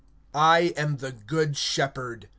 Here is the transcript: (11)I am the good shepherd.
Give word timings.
(11)I 0.33 0.73
am 0.79 0.97
the 0.97 1.11
good 1.11 1.55
shepherd. 1.55 2.27